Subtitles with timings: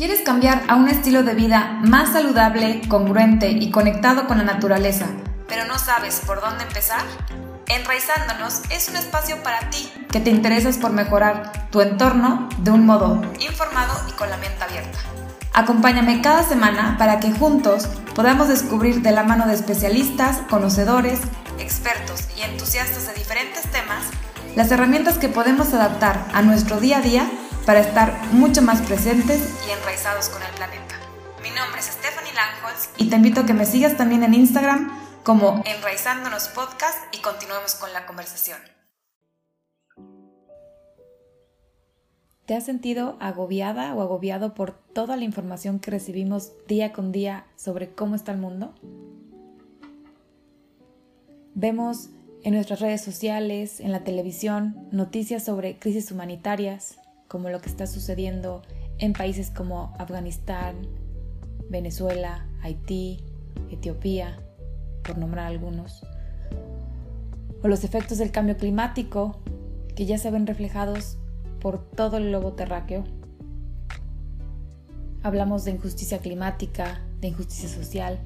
[0.00, 5.04] ¿Quieres cambiar a un estilo de vida más saludable, congruente y conectado con la naturaleza,
[5.46, 7.02] pero no sabes por dónde empezar?
[7.66, 12.86] Enraizándonos es un espacio para ti que te interesas por mejorar tu entorno de un
[12.86, 14.98] modo informado y con la mente abierta.
[15.52, 21.20] Acompáñame cada semana para que juntos podamos descubrir de la mano de especialistas, conocedores,
[21.58, 24.04] expertos y entusiastas de diferentes temas
[24.56, 27.30] las herramientas que podemos adaptar a nuestro día a día
[27.66, 30.94] para estar mucho más presentes y enraizados con el planeta.
[31.42, 34.90] Mi nombre es Stephanie Langholz y te invito a que me sigas también en Instagram
[35.24, 38.58] como Enraizándonos Podcast y continuemos con la conversación.
[42.46, 47.46] ¿Te has sentido agobiada o agobiado por toda la información que recibimos día con día
[47.54, 48.74] sobre cómo está el mundo?
[51.54, 52.08] Vemos
[52.42, 56.99] en nuestras redes sociales, en la televisión, noticias sobre crisis humanitarias,
[57.30, 58.62] como lo que está sucediendo
[58.98, 60.74] en países como Afganistán,
[61.68, 63.22] Venezuela, Haití,
[63.70, 64.36] Etiopía,
[65.04, 66.04] por nombrar algunos,
[67.62, 69.38] o los efectos del cambio climático
[69.94, 71.18] que ya se ven reflejados
[71.60, 73.04] por todo el globo terráqueo.
[75.22, 78.18] Hablamos de injusticia climática, de injusticia social,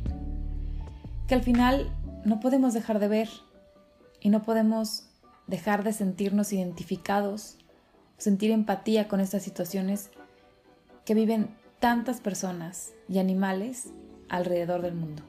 [1.28, 3.28] que al final no podemos dejar de ver
[4.20, 5.10] y no podemos
[5.46, 7.58] dejar de sentirnos identificados
[8.24, 10.10] sentir empatía con estas situaciones
[11.04, 13.90] que viven tantas personas y animales
[14.30, 15.22] alrededor del mundo.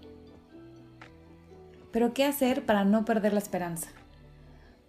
[1.92, 3.90] Pero ¿qué hacer para no perder la esperanza?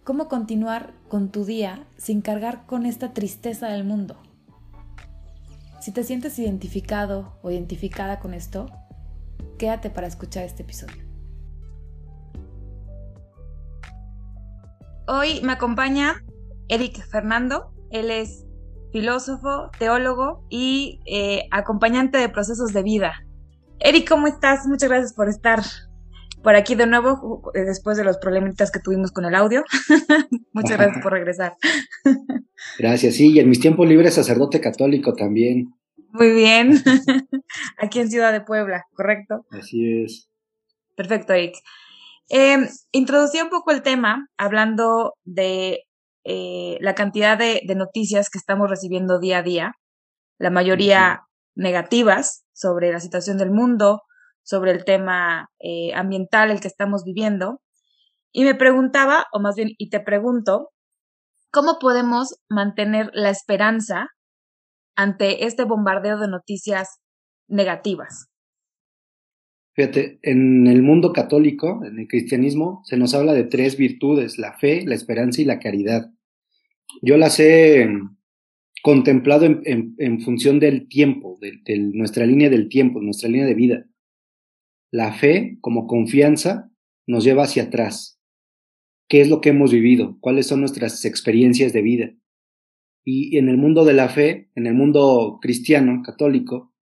[0.05, 4.15] ¿Cómo continuar con tu día sin cargar con esta tristeza del mundo?
[5.81, 8.67] Si te sientes identificado o identificada con esto,
[9.57, 11.03] quédate para escuchar este episodio.
[15.09, 16.23] Hoy me acompaña
[16.69, 17.76] Eric Fernando.
[17.91, 18.45] Él es
[18.91, 23.23] filósofo, teólogo y eh, acompañante de procesos de vida.
[23.79, 24.65] Eric, ¿cómo estás?
[24.67, 25.61] Muchas gracias por estar
[26.43, 29.63] por aquí de nuevo eh, después de los problemitas que tuvimos con el audio.
[30.53, 31.57] Muchas gracias por regresar.
[32.79, 35.73] gracias, sí, y en mis tiempos libres sacerdote católico también.
[36.11, 36.81] Muy bien.
[37.77, 39.45] aquí en Ciudad de Puebla, ¿correcto?
[39.51, 40.29] Así es.
[40.95, 41.55] Perfecto, Eric.
[42.29, 42.57] Eh,
[42.91, 45.86] introducí un poco el tema hablando de
[46.29, 49.71] eh, la cantidad de, noticias que estamos recibiendo día a día,
[50.37, 51.21] la mayoría
[51.55, 54.01] negativas sobre la situación del mundo,
[54.43, 57.61] sobre el tema eh, ambiental el que estamos viviendo.
[58.33, 60.71] Y me preguntaba, o más bien, y te pregunto,
[61.49, 64.07] ¿cómo podemos mantener la esperanza
[64.97, 66.99] ante este bombardeo de noticias
[67.47, 68.27] negativas?
[69.75, 74.57] Fíjate, en el mundo católico, en el cristianismo, se nos habla de tres virtudes, la
[74.57, 76.11] fe, la esperanza y la caridad
[77.01, 77.87] yo las he
[78.83, 81.61] contemplado en, función del tiempo, de,
[81.93, 83.85] nuestra línea del tiempo, nuestra línea de vida.
[84.91, 86.71] La fe, como confianza,
[87.05, 88.19] nos lleva hacia atrás.
[89.09, 90.17] ¿Qué es lo que hemos vivido?
[90.19, 92.13] ¿Cuáles son nuestras experiencias de vida?
[93.05, 96.73] Y en el mundo de la fe, en el mundo cristiano, católico,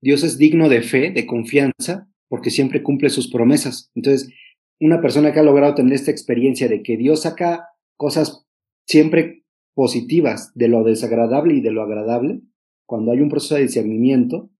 [0.00, 3.90] Dios es digno de fe, de confianza, porque siempre cumple sus promesas.
[3.94, 4.32] Entonces,
[4.80, 8.45] una persona que ha logrado tener esta experiencia de que Dios saca cosas
[8.86, 12.40] siempre positivas de lo desagradable y de lo agradable,
[12.86, 14.50] cuando hay un proceso de discernimiento,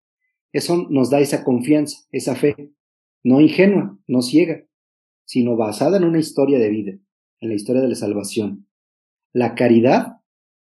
[0.52, 2.72] eso nos da esa confianza, esa fe,
[3.22, 4.64] no ingenua, no ciega,
[5.24, 6.92] sino basada en una historia de vida,
[7.40, 8.68] en la historia de la salvación.
[9.32, 10.18] La caridad,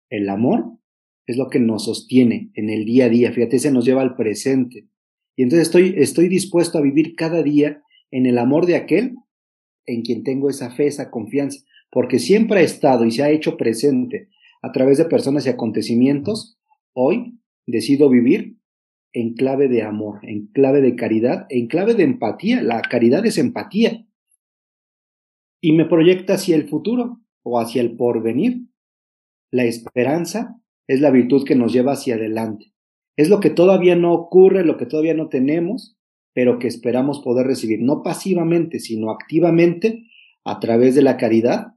[0.09, 0.77] el amor,
[1.25, 4.15] es lo que nos sostiene en el día a día, fíjate, se nos lleva al
[4.15, 4.87] presente.
[5.35, 7.81] Y entonces estoy, estoy dispuesto a vivir cada día
[8.11, 9.15] en el amor de aquel
[9.85, 11.63] en quien tengo esa fe, esa confianza
[11.93, 14.29] porque siempre ha estado y se ha hecho presente
[14.63, 16.57] a través de personas y acontecimientos,
[16.91, 18.57] hoy decido vivir
[19.13, 22.63] en clave de amor, en clave de caridad, en clave de empatía.
[22.63, 24.07] La caridad es empatía.
[25.61, 28.63] Y me proyecta hacia el futuro o hacia el porvenir.
[29.51, 32.73] La esperanza es la virtud que nos lleva hacia adelante.
[33.15, 35.95] Es lo que todavía no ocurre, lo que todavía no tenemos,
[36.33, 40.07] pero que esperamos poder recibir, no pasivamente, sino activamente
[40.43, 41.73] a través de la caridad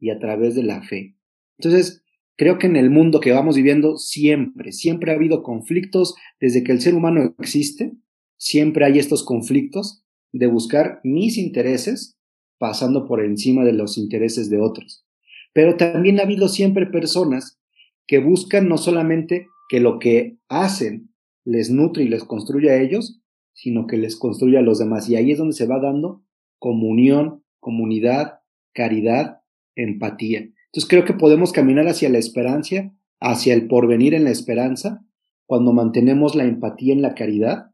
[0.00, 1.16] y a través de la fe.
[1.58, 2.02] Entonces,
[2.36, 6.72] creo que en el mundo que vamos viviendo siempre, siempre ha habido conflictos desde que
[6.72, 7.92] el ser humano existe,
[8.36, 12.16] siempre hay estos conflictos de buscar mis intereses
[12.58, 15.04] pasando por encima de los intereses de otros.
[15.52, 17.58] Pero también ha habido siempre personas
[18.06, 21.12] que buscan no solamente que lo que hacen
[21.44, 23.20] les nutre y les construya a ellos,
[23.52, 25.08] sino que les construya a los demás.
[25.08, 26.22] Y ahí es donde se va dando
[26.58, 28.40] comunión, comunidad,
[28.72, 29.37] caridad
[29.78, 30.40] empatía.
[30.40, 35.04] Entonces creo que podemos caminar hacia la esperanza, hacia el porvenir en la esperanza,
[35.46, 37.70] cuando mantenemos la empatía en la caridad,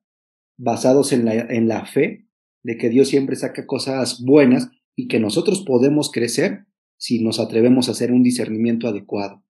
[0.56, 2.28] basados en la, en la fe
[2.62, 6.66] de que Dios siempre saca cosas buenas y que nosotros podemos crecer
[6.96, 9.42] si nos atrevemos a hacer un discernimiento adecuado.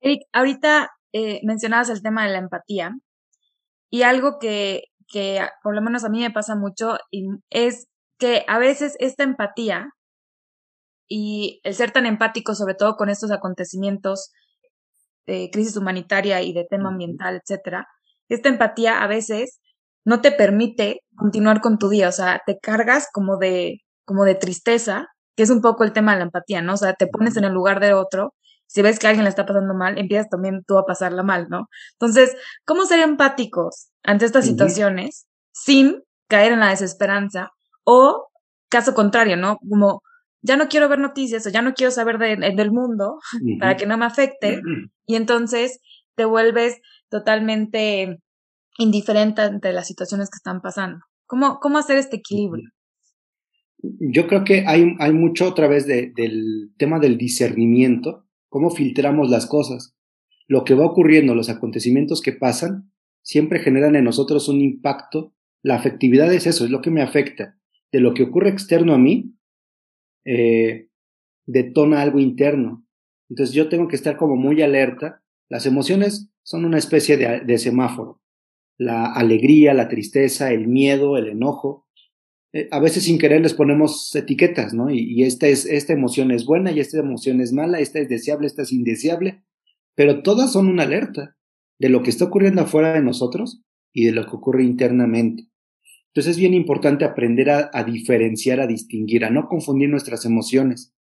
[0.00, 2.92] Eric, ahorita eh, mencionabas el tema de la empatía
[3.90, 6.98] y algo que, que por lo menos a mí me pasa mucho
[7.50, 7.88] es
[8.18, 9.90] que a veces esta empatía
[11.08, 14.32] y el ser tan empático, sobre todo con estos acontecimientos
[15.26, 17.86] de crisis humanitaria y de tema ambiental, etcétera,
[18.28, 19.60] esta empatía a veces
[20.04, 24.36] no te permite continuar con tu día, o sea, te cargas como de, como de
[24.36, 26.74] tristeza, que es un poco el tema de la empatía, ¿no?
[26.74, 28.34] O sea, te pones en el lugar de otro,
[28.66, 31.66] si ves que alguien le está pasando mal, empiezas también tú a pasarla mal, ¿no?
[31.92, 37.50] Entonces, ¿cómo ser empáticos ante estas situaciones sin caer en la desesperanza
[37.84, 38.28] o
[38.68, 39.58] caso contrario, ¿no?
[39.68, 40.02] Como
[40.46, 43.18] ya no quiero ver noticias o ya no quiero saber del mundo
[43.58, 44.60] para que no me afecte
[45.06, 45.80] y entonces
[46.14, 48.18] te vuelves totalmente
[48.78, 51.00] indiferente ante las situaciones que están pasando.
[51.26, 52.70] ¿Cómo, cómo hacer este equilibrio?
[53.78, 59.46] Yo creo que hay, hay mucho otra vez del tema del discernimiento, cómo filtramos las
[59.46, 59.96] cosas.
[60.46, 65.34] Lo que va ocurriendo, los acontecimientos que pasan, siempre generan en nosotros un impacto.
[65.62, 67.58] La afectividad es eso, es lo que me afecta.
[67.92, 69.36] De lo que ocurre externo a mí,
[70.26, 70.88] eh,
[71.46, 72.84] detona algo interno.
[73.30, 75.22] Entonces yo tengo que estar como muy alerta.
[75.48, 78.20] Las emociones son una especie de, semáforo.
[78.76, 81.86] La alegría, la tristeza, el miedo, el enojo.
[82.52, 84.90] Eh, a veces sin querer les ponemos etiquetas, ¿no?
[84.90, 88.46] Y, esta, es, esta emoción es buena y esta emoción es mala, esta es deseable,
[88.46, 89.42] esta es indeseable.
[89.94, 91.36] Pero todas son una alerta
[91.78, 93.62] de lo que está ocurriendo afuera de nosotros
[93.92, 95.48] y de lo que ocurre internamente.
[96.16, 100.94] Entonces es bien importante aprender a, diferenciar, a distinguir, a no confundir nuestras emociones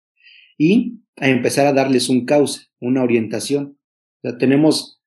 [0.58, 3.80] y a empezar a darles un cauce, una orientación.
[4.40, 5.02] tenemos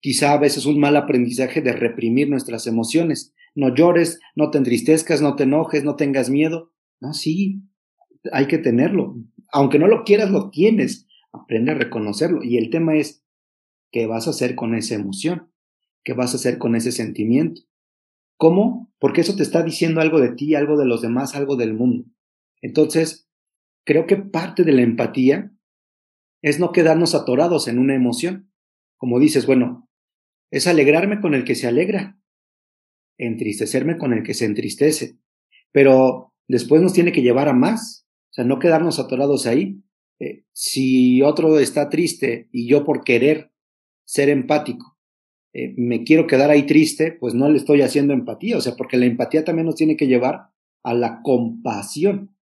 [0.00, 3.34] quizá a veces un mal aprendizaje de reprimir nuestras emociones.
[3.54, 6.72] No llores, no te entristezcas, no te enojes, no tengas miedo.
[6.98, 7.60] No, sí,
[8.32, 9.18] hay que tenerlo.
[9.52, 11.06] Aunque no lo quieras, lo tienes.
[11.30, 12.42] Aprende a reconocerlo.
[12.42, 13.22] Y el tema es,
[13.90, 15.52] ¿qué vas a hacer con esa emoción?
[16.04, 17.60] ¿Qué vas a hacer con ese sentimiento?
[18.38, 18.91] ¿Cómo?
[19.02, 22.04] Porque eso te está diciendo algo de ti, algo de los demás, algo del mundo.
[22.60, 23.28] Entonces,
[23.84, 25.52] creo que parte de la empatía
[26.40, 28.52] es no quedarnos atorados en una emoción.
[28.96, 29.90] Como dices, bueno,
[30.52, 32.16] es alegrarme con el que se alegra,
[33.18, 35.18] entristecerme con el que se entristece,
[35.72, 39.82] pero después nos tiene que llevar a más, o sea, no quedarnos atorados ahí.
[40.20, 43.50] Eh, si otro está triste y yo por querer
[44.04, 44.91] ser empático
[45.54, 48.96] eh, me quiero quedar ahí triste, pues no le estoy haciendo empatía, o sea, porque
[48.96, 50.48] la empatía también nos tiene que llevar
[50.82, 52.36] a la compasión.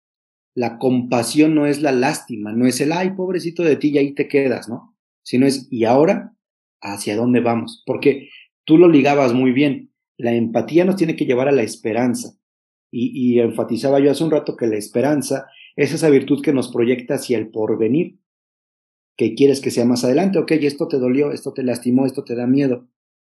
[0.54, 4.14] La compasión no es la lástima, no es el, ay, pobrecito de ti y ahí
[4.14, 4.96] te quedas, ¿no?
[5.22, 6.34] Sino es, ¿y ahora
[6.80, 7.82] hacia dónde vamos?
[7.86, 8.28] Porque
[8.64, 12.34] tú lo ligabas muy bien, la empatía nos tiene que llevar a la esperanza.
[12.90, 15.46] Y, y enfatizaba yo hace un rato que la esperanza
[15.76, 18.18] es esa virtud que nos proyecta hacia el porvenir,
[19.16, 22.34] que quieres que sea más adelante, ok, esto te dolió, esto te lastimó, esto te
[22.34, 22.88] da miedo,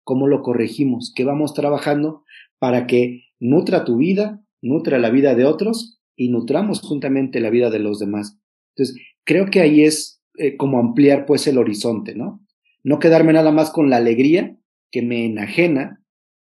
[0.05, 2.25] cómo lo corregimos, qué vamos trabajando
[2.59, 7.71] para que nutra tu vida, nutra la vida de otros y nutramos juntamente la vida
[7.71, 8.39] de los demás.
[8.75, 12.45] Entonces, creo que ahí es eh, como ampliar pues el horizonte, ¿no?
[12.85, 14.56] No quedarme nada más con la alegría
[14.91, 16.03] que me enajena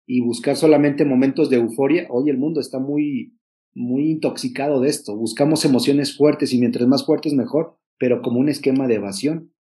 [0.07, 2.07] y buscar solamente momentos de euforia.
[2.09, 3.37] Hoy el mundo está muy,
[3.73, 5.15] muy intoxicado de esto.
[5.15, 9.51] Buscamos emociones fuertes y mientras más fuertes mejor, pero como un esquema de evasión.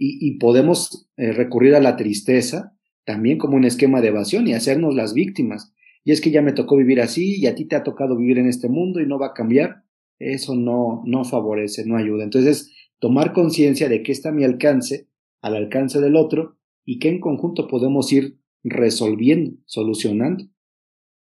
[0.00, 2.77] Y, podemos eh, recurrir a la tristeza
[3.08, 5.72] también como un esquema de evasión y hacernos las víctimas.
[6.04, 8.36] Y es que ya me tocó vivir así y a ti te ha tocado vivir
[8.36, 9.82] en este mundo y no va a cambiar.
[10.18, 12.22] Eso no, no favorece, no ayuda.
[12.22, 15.08] Entonces, tomar conciencia de que está a mi alcance,
[15.40, 20.44] al alcance del otro, y que en conjunto podemos ir resolviendo, solucionando,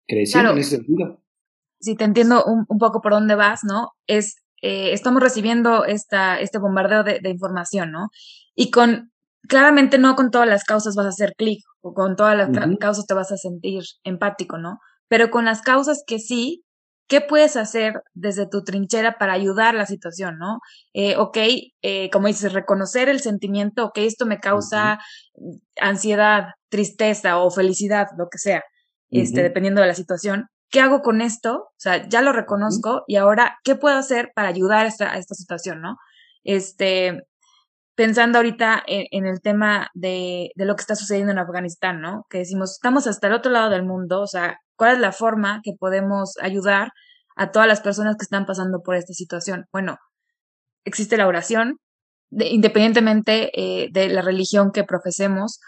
[0.08, 1.22] creciendo en ese sentido.
[1.78, 3.90] Si te entiendo un, poco por dónde vas, ¿no?
[4.06, 8.08] Es, eh, estamos recibiendo esta, este bombardeo de, de información, ¿no?
[8.54, 9.10] Y con
[9.48, 13.06] claramente no con todas las causas vas a hacer clic o con todas las causas
[13.06, 14.78] te vas a sentir empático, ¿no?
[15.08, 16.64] Pero con las causas que sí,
[17.08, 20.58] ¿qué puedes hacer desde tu trinchera para ayudar la situación, ¿no?
[20.92, 21.38] Eh, ok,
[21.82, 24.98] eh, como dices, reconocer el sentimiento, ok, esto me causa
[25.80, 28.62] ansiedad, tristeza o felicidad, lo que sea,
[29.10, 30.46] este, dependiendo de la situación.
[30.68, 31.56] ¿Qué hago con esto?
[31.56, 35.18] O sea, ya lo reconozco y ahora, ¿qué puedo hacer para ayudar a esta, a
[35.18, 35.96] esta situación, no?
[36.42, 37.22] Este,
[37.96, 42.26] pensando ahorita en, el tema de, de, lo que está sucediendo en Afganistán, ¿no?
[42.30, 45.60] Que decimos, estamos hasta el otro lado del mundo, o sea, ¿cuál es la forma
[45.64, 46.92] que podemos ayudar
[47.36, 49.64] a todas las personas que están pasando por esta situación?
[49.72, 49.96] Bueno,
[50.84, 51.78] existe la oración,
[52.30, 55.58] independientemente eh, de la religión que profesemos,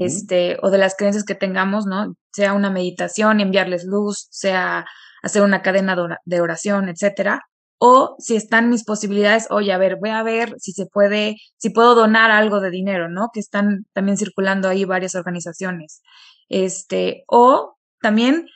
[0.00, 2.16] este, o de las creencias que tengamos, ¿no?
[2.32, 4.84] Sea una meditación, enviarles luz, sea
[5.22, 7.42] hacer una cadena de oración, etcétera.
[7.78, 11.70] O si están mis posibilidades, oye, a ver, voy a ver si se puede, si
[11.70, 13.28] puedo donar algo de dinero, ¿no?
[13.32, 16.00] Que están también circulando ahí varias organizaciones.
[16.48, 18.46] Este, o también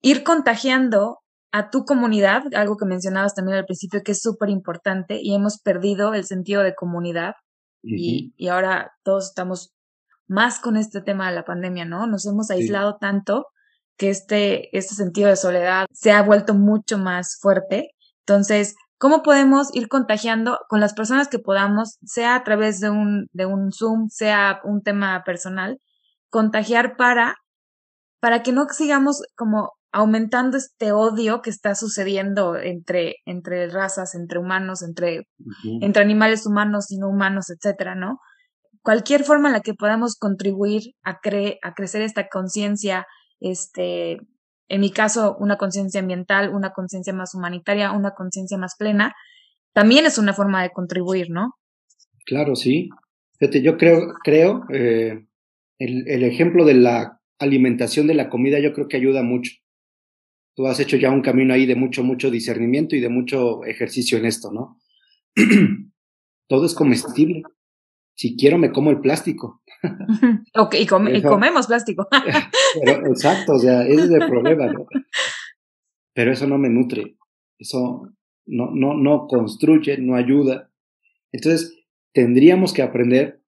[0.00, 1.20] ir contagiando
[1.52, 5.60] a tu comunidad, algo que mencionabas también al principio que es súper importante y hemos
[5.60, 7.34] perdido el sentido de comunidad
[7.82, 9.72] y, y ahora todos estamos
[10.26, 12.06] más con este tema de la pandemia, ¿no?
[12.06, 13.46] Nos hemos aislado tanto
[13.96, 17.90] que este, este sentido de soledad se ha vuelto mucho más fuerte.
[18.28, 23.28] Entonces, ¿cómo podemos ir contagiando con las personas que podamos, sea a través de un,
[23.32, 25.78] de un Zoom, sea un tema personal,
[26.28, 27.36] contagiar para,
[28.20, 34.40] para que no sigamos como aumentando este odio que está sucediendo entre, entre razas, entre
[34.40, 35.28] humanos, entre,
[35.80, 38.18] entre animales humanos y no humanos, etcétera, ¿no?
[38.82, 43.06] Cualquier forma en la que podamos contribuir a, cre a crecer esta conciencia,
[43.40, 44.18] este,
[44.68, 49.14] en mi caso, una conciencia ambiental, una conciencia más humanitaria, una conciencia más plena,
[49.72, 51.54] también es una forma de contribuir, ¿no?
[52.24, 52.88] Claro, sí.
[53.38, 55.26] Fíjate, yo creo, creo, eh,
[55.78, 59.52] el, el, ejemplo de la alimentación de la comida, yo creo que ayuda mucho.
[60.54, 64.16] Tú has hecho ya un camino ahí de mucho, mucho discernimiento y de mucho ejercicio
[64.16, 64.78] en esto, ¿no?
[66.48, 67.42] Todo es comestible.
[68.14, 69.62] Si quiero, me como el plástico.
[70.54, 72.08] ok, y, comemos plástico.
[72.84, 74.86] pero, exacto, o sea, ese es el problema, ¿no?
[76.14, 77.16] Pero eso no me nutre,
[77.58, 78.10] eso
[78.46, 80.70] no, no, no construye, no ayuda.
[81.32, 81.78] Entonces,
[82.12, 83.42] tendríamos que aprender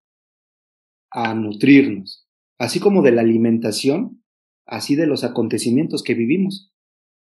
[1.11, 4.23] a nutrirnos, así como de la alimentación,
[4.67, 6.73] así de los acontecimientos que vivimos.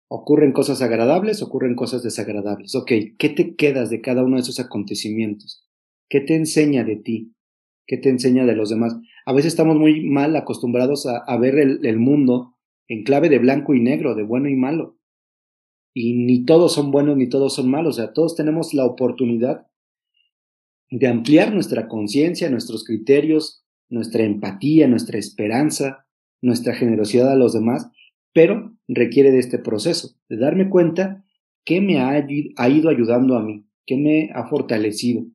[0.08, 2.75] Ocurren cosas agradables, ocurren cosas desagradables.
[2.75, 5.65] Ok, ¿qué te quedas de cada uno de esos acontecimientos?
[6.10, 7.34] ¿Qué te enseña de ti?
[7.92, 8.98] ¿Qué te enseña de los demás?
[9.26, 12.56] A veces estamos muy mal acostumbrados a, ver el, mundo
[12.88, 14.98] en clave de blanco y negro, de bueno y malo.
[15.94, 17.98] Y ni todos son buenos ni todos son malos.
[17.98, 19.68] O sea, todos tenemos la oportunidad
[20.90, 26.08] de ampliar nuestra conciencia, nuestros criterios, nuestra empatía, nuestra esperanza,
[26.42, 27.90] nuestra generosidad a los demás,
[28.32, 31.26] pero requiere de este proceso, de darme cuenta
[31.66, 35.26] qué me ha, ha ido ayudando a mí, qué me ha fortalecido.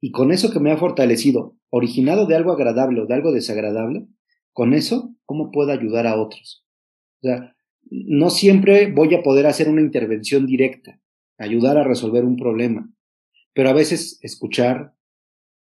[0.00, 4.06] Y con eso que me ha fortalecido, originado de algo agradable o de algo desagradable,
[4.52, 6.64] con eso, ¿cómo puedo ayudar a otros?
[7.22, 7.56] O sea,
[7.90, 11.00] no siempre voy a poder hacer una intervención directa,
[11.38, 12.90] ayudar a resolver un problema,
[13.54, 14.94] pero a veces escuchar,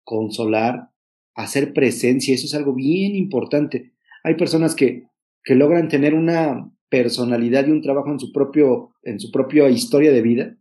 [0.03, 0.89] consolar,
[1.35, 3.93] hacer presencia, eso es algo bien importante.
[4.23, 5.07] Hay personas que,
[5.43, 10.11] que logran tener una personalidad y un trabajo en su propio, en su propia historia
[10.11, 10.57] de vida,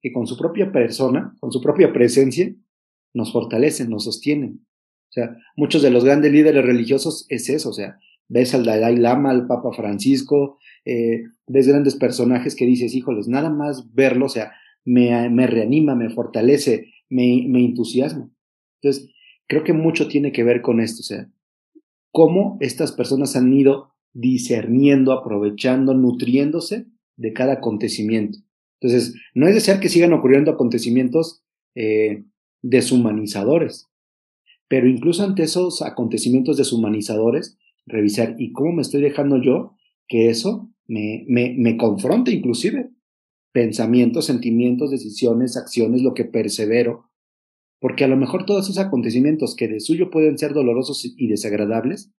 [0.00, 2.54] que con su propia persona, con su propia presencia,
[3.14, 4.66] nos fortalecen, nos sostienen.
[5.08, 8.96] O sea, muchos de los grandes líderes religiosos es eso, o sea, ves al Dalai
[8.96, 14.28] Lama, al Papa Francisco, eh, ves grandes personajes que dices, híjoles, nada más verlo, o
[14.28, 14.52] sea,
[14.84, 18.28] me, me reanima, me fortalece, me, me entusiasma.
[18.82, 19.10] Entonces,
[19.46, 21.30] creo que mucho tiene que ver con esto, o sea,
[22.10, 28.38] cómo estas personas han ido discerniendo, aprovechando, nutriéndose de cada acontecimiento.
[28.80, 31.42] Entonces, no es desear que sigan ocurriendo acontecimientos
[31.74, 32.24] eh,
[32.64, 33.90] deshumanizadores,
[34.68, 39.76] pero incluso ante esos acontecimientos deshumanizadores, revisar, ¿y cómo me estoy dejando yo
[40.08, 42.90] que eso me, me, me confronte inclusive?
[43.52, 47.10] Pensamientos, sentimientos, decisiones, acciones, lo que persevero.
[47.78, 52.10] Porque a lo mejor todos esos acontecimientos que de suyo pueden ser dolorosos y desagradables,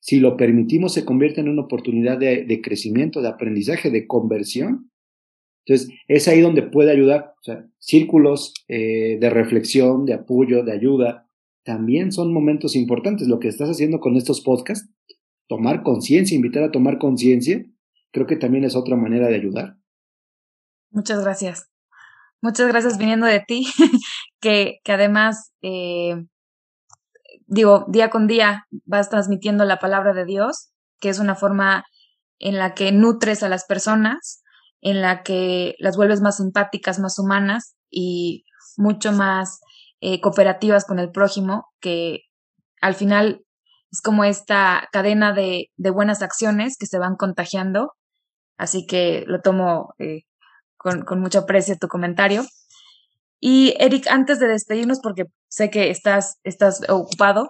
[0.00, 4.90] si lo permitimos, se convierten en una oportunidad de, de crecimiento, de aprendizaje, de conversión.
[5.64, 7.34] Entonces, es ahí donde puede ayudar.
[7.40, 11.28] O sea, círculos eh, de reflexión, de apoyo, de ayuda,
[11.64, 13.28] también son momentos importantes.
[13.28, 14.88] Lo que estás haciendo con estos podcasts,
[15.48, 17.64] tomar conciencia, invitar a tomar conciencia,
[18.10, 19.76] creo que también es otra manera de ayudar.
[20.90, 21.68] Muchas gracias.
[22.40, 23.66] Muchas gracias viniendo de ti,
[24.40, 26.26] que, que además, eh,
[27.46, 31.84] digo, día con día vas transmitiendo la palabra de Dios, que es una forma
[32.40, 34.41] en la que nutres a las personas,
[34.82, 38.44] en la que las vuelves más simpáticas, más humanas y
[38.76, 39.60] mucho más
[40.00, 42.20] eh, cooperativas con el prójimo, que
[42.80, 43.44] al final
[43.90, 47.92] es como esta cadena de, buenas acciones que se van contagiando.
[48.58, 50.22] Así que lo tomo eh,
[50.76, 52.42] con, con, mucho aprecio tu comentario.
[53.38, 57.48] Y Eric, antes de despedirnos, porque sé que estás, estás ocupado,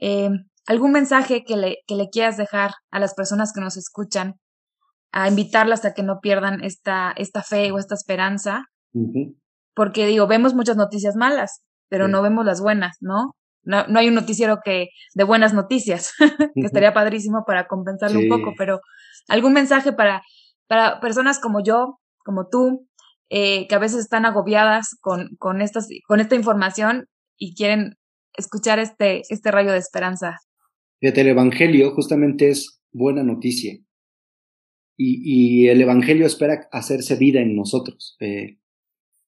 [0.00, 0.30] eh,
[0.66, 4.34] ¿algún mensaje que le, que le quieras dejar a las personas que nos escuchan,
[5.12, 8.66] a invitarlas a que no pierdan esta, esta fe o esta esperanza?
[9.74, 13.34] Porque digo, vemos muchas noticias malas, pero no vemos las buenas, ¿no?
[13.64, 16.12] no, hay un noticiero que de buenas noticias,
[16.54, 18.80] que estaría padrísimo para compensarlo un poco, pero
[19.28, 20.22] algún mensaje para,
[20.66, 22.88] para personas como yo, como tú,
[23.30, 27.06] eh, que a veces están agobiadas con, con, estas, con esta información
[27.38, 27.94] y quieren
[28.34, 30.38] escuchar este, este rayo de esperanza.
[31.00, 33.74] Fíjate, el Evangelio justamente es buena noticia.
[35.04, 38.16] Y, el Evangelio espera hacerse vida en nosotros.
[38.20, 38.58] Eh,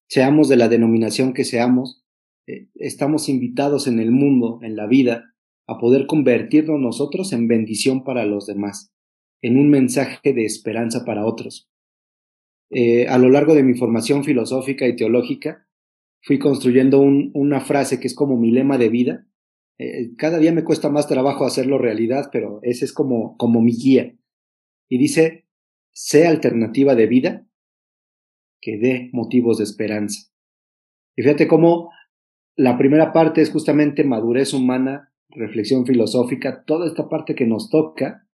[0.08, 2.04] seamos de la denominación que seamos,
[2.46, 5.34] eh, estamos invitados en el mundo, en la vida,
[5.66, 8.92] a poder convertirnos nosotros en bendición para los demás,
[9.42, 11.68] en un mensaje de esperanza para otros.
[12.70, 15.66] Eh, a lo largo de mi formación filosófica y teológica,
[16.22, 19.26] fui construyendo una frase que es como mi lema de vida.
[20.16, 24.14] Cada día me cuesta más trabajo hacerlo realidad, pero ese es como mi guía.
[24.88, 25.44] Y dice,
[25.94, 27.46] sé alternativa de vida
[28.60, 30.30] que dé motivos de esperanza.
[31.16, 31.90] Y fíjate cómo
[32.56, 38.28] la primera parte es justamente madurez humana, reflexión filosófica, toda esta parte que nos toca.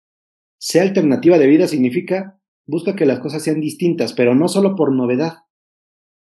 [0.58, 2.40] Sea alternativa de vida significa
[2.70, 5.40] busca que las cosas sean distintas, pero no solo por novedad,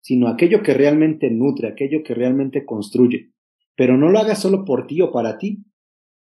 [0.02, 3.32] sino aquello que realmente nutre, aquello que realmente construye.
[3.76, 5.66] Pero no lo hagas solo por ti o para ti,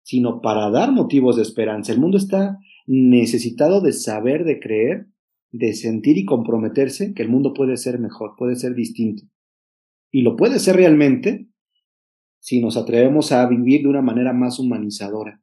[0.04, 1.92] sino para dar motivos de esperanza.
[1.92, 5.08] El mundo está necesitado de saber, de creer
[5.58, 9.24] de sentir y comprometerse que el mundo puede ser mejor, puede ser distinto.
[10.12, 11.48] Y lo puede ser realmente
[12.40, 15.42] si nos atrevemos a vivir de una manera más humanizadora,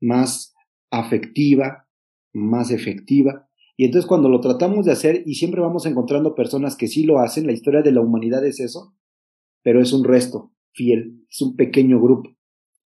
[0.00, 0.54] más
[0.90, 1.86] afectiva,
[2.32, 3.48] más efectiva.
[3.76, 7.18] Y entonces cuando lo tratamos de hacer, y siempre vamos encontrando personas que sí lo
[7.18, 8.94] hacen, la historia de la humanidad es eso,
[9.62, 12.30] pero es un resto fiel, es un pequeño grupo.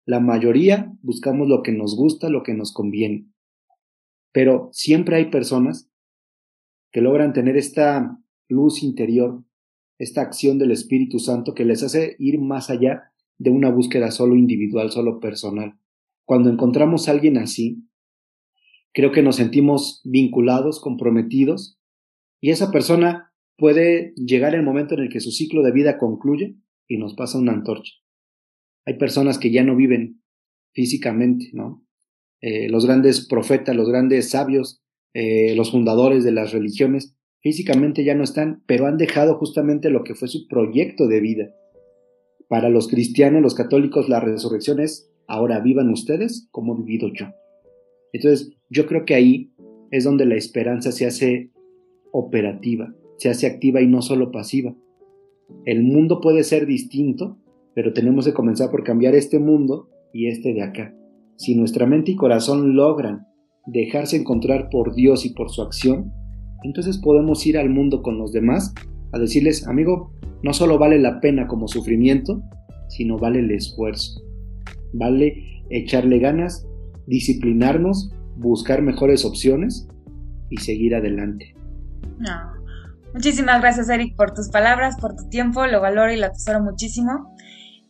[0.06, 3.28] La mayoría buscamos lo que nos gusta, lo que nos conviene.
[4.36, 5.90] Pero siempre hay personas
[6.92, 9.46] que logran tener esta luz interior,
[9.98, 14.36] esta acción del Espíritu Santo que les hace ir más allá de una búsqueda solo
[14.36, 15.80] individual, solo personal.
[16.26, 17.88] Cuando encontramos a alguien así,
[18.92, 21.80] creo que nos sentimos vinculados, comprometidos,
[22.42, 26.58] y esa persona puede llegar el momento en el que su ciclo de vida concluye
[26.90, 27.94] y nos pasa una antorcha.
[28.86, 30.22] Hay personas que ya no viven
[30.74, 31.86] físicamente, ¿no?
[32.42, 34.82] Eh, los grandes profetas, los grandes sabios
[35.18, 40.04] eh, los fundadores de las religiones, físicamente ya no están, pero han dejado justamente lo
[40.04, 41.56] que fue su proyecto de vida.
[42.50, 47.28] Para los cristianos, los católicos, la resurrección es, ahora vivan ustedes como he vivido yo.
[48.12, 49.54] Entonces, yo creo que ahí
[49.90, 51.50] es donde la esperanza se hace
[52.12, 54.76] operativa, se hace activa y no solo pasiva.
[55.64, 57.38] El mundo puede ser distinto,
[57.74, 60.94] pero tenemos que comenzar por cambiar este mundo y este de acá.
[61.38, 63.28] Si nuestra mente y corazón logran
[63.66, 66.12] dejarse encontrar por Dios y por su acción,
[66.64, 68.74] entonces podemos ir al mundo con los demás
[69.12, 70.12] a decirles, amigo,
[70.44, 72.42] no solo vale la pena como sufrimiento,
[72.90, 74.22] sino vale el esfuerzo.
[74.94, 76.66] Vale echarle ganas,
[77.08, 79.88] disciplinarnos, buscar mejores opciones
[80.50, 81.56] y seguir adelante.
[83.14, 85.66] Muchísimas gracias, Eric, por tus palabras, por tu tiempo.
[85.68, 87.35] Lo valoro y lo atesoro muchísimo.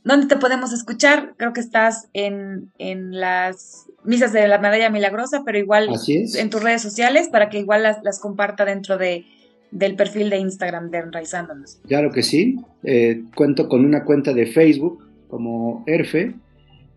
[0.06, 1.34] ¿Dónde te podemos escuchar?
[1.36, 6.84] Creo que estás en, las misas de la Medalla Milagrosa, pero igual en tus redes
[6.84, 9.26] sociales para que igual las, comparta dentro de,
[9.72, 11.80] del perfil de Instagram de Enraizándonos.
[11.88, 12.58] Claro que sí.
[12.84, 16.36] Eh, cuento con una cuenta de Facebook como Erfe,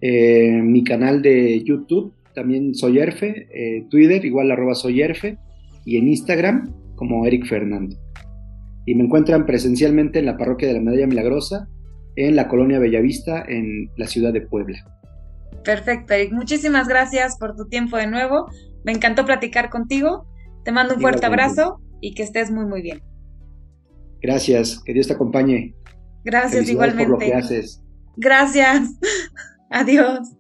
[0.03, 5.39] eh, mi canal de YouTube también soy Erfe, eh, Twitter igual arroba soy Erfe
[5.85, 7.97] y en Instagram como Eric Fernando.
[8.85, 11.69] Y me encuentran presencialmente en la parroquia de la Medalla Milagrosa
[12.17, 14.79] en la colonia Bellavista, en la ciudad de Puebla.
[15.65, 16.33] Perfecto, Eric.
[16.33, 18.47] Muchísimas gracias por tu tiempo de nuevo.
[18.85, 20.27] Me encantó platicar contigo.
[20.65, 23.03] Te mando un fuerte abrazo y que estés muy, muy bien.
[24.21, 24.83] Gracias.
[24.85, 25.75] Que Dios te acompañe.
[26.25, 27.11] Gracias igualmente.
[27.11, 27.83] por lo que haces.
[28.17, 28.99] Gracias.
[29.71, 30.35] Adiós.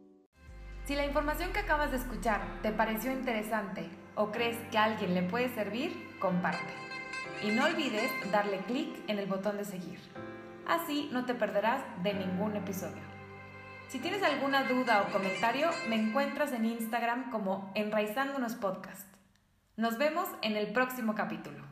[0.85, 3.83] Si la información que acabas de escuchar te pareció interesante
[4.14, 6.72] o crees que a alguien le puede servir, comparte.
[7.46, 9.98] Y no olvides darle clic en el botón de seguir.
[10.68, 13.02] Así no te perderás de ningún episodio.
[13.88, 19.09] Si tienes alguna duda o comentario, me encuentras en Instagram como Enraizándonos Podcast.
[19.76, 21.67] Nos vemos en el próximo capítulo.